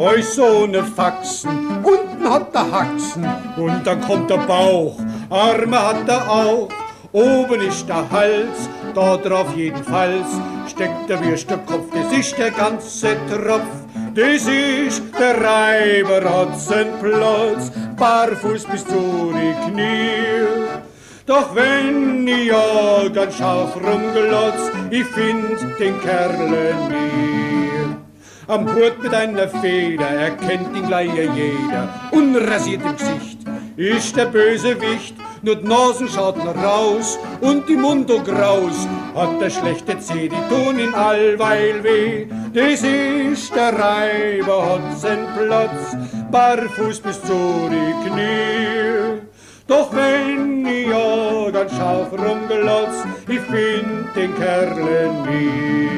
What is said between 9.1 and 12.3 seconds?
drauf jedenfalls steckt der Würstekopf, das